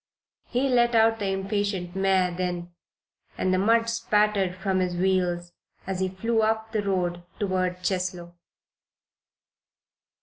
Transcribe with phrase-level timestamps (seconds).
[0.47, 2.71] He let out the impatient mare then,
[3.37, 5.53] and the mud spattered from his wheels
[5.85, 8.33] as he flew up the road toward Cheslow.